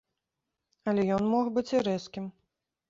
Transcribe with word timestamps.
Але 0.91 1.01
ён 1.19 1.23
мог 1.35 1.53
быць 1.59 1.69
і 1.77 1.85
рэзкім. 1.91 2.25